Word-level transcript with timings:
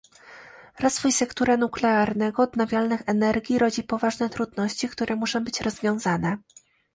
Rozwój 0.79 1.11
sektora 1.11 1.57
nuklearnego 1.57 2.43
i 2.43 2.45
odnawialnych 2.47 3.01
energii 3.05 3.59
rodzi 3.59 3.83
poważne 3.83 4.29
trudności, 4.29 4.89
które 4.89 5.15
muszą 5.15 5.43
być 5.43 5.61
rozwiązane 5.61 6.37